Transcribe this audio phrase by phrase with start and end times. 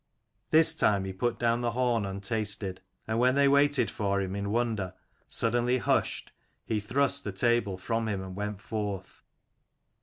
[0.49, 4.19] This time he put c 17 down the horn untasted: and when they waited for
[4.19, 4.95] him in wonder,
[5.27, 6.31] suddenly hushed,
[6.65, 9.21] he thrust the table from him, and went forth.